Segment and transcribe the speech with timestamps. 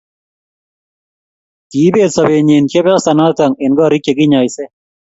[1.69, 4.65] kibeet sobetnyi chepsoyanoto eng korik che kinyaishe